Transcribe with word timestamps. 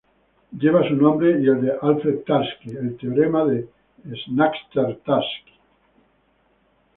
Lleva 0.57 0.81
su 0.87 0.95
nombre 0.95 1.39
y 1.39 1.47
el 1.47 1.61
de 1.61 1.73
Alfred 1.79 2.21
Tarski 2.25 2.71
el 2.71 2.97
Teorema 2.97 3.45
de 3.45 3.69
Knaster-Tarski. 4.03 5.53